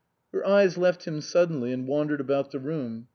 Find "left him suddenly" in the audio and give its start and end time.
0.79-1.71